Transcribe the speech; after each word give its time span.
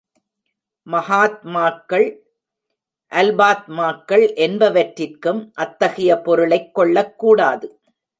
மகாத்மாக்கள், 0.87 2.17
அல்பாத்மாக்கள் 3.11 4.25
என்பவற்றிற்கும் 4.35 5.49
அத்தகைய 5.53 6.17
பொருளைக் 6.17 6.75
கொள்ளக்கூடாது. 6.75 7.81